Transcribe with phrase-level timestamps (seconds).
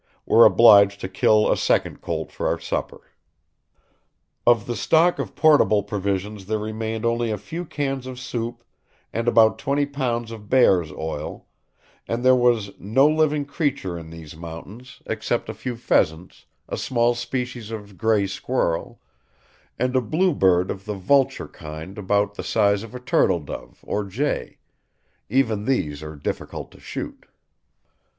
[0.25, 3.01] Were obliged to kill a second colt for our supper."
[4.47, 8.63] Of the stock of portable provisions there remained only a few cans of soup
[9.13, 11.45] and about twenty pounds of bear's oil;
[12.07, 17.13] and there was "no living creature in these mountains, except a few pheasants, a small
[17.13, 18.99] species of gray squirrel,
[19.77, 23.81] and a blue bird of the vulture kind about the size of a turtle dove
[23.83, 24.57] or jay;
[25.29, 27.27] even these are difficult to shoot."